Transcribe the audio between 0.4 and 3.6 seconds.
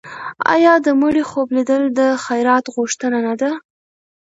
آیا د مړي خوب لیدل د خیرات غوښتنه نه ده؟